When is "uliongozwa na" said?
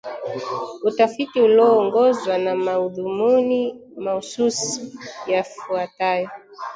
1.41-2.55